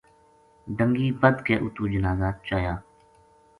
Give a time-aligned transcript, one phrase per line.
[0.77, 2.75] ڈَنگی بَدھ کے اُتو جنازہ چایا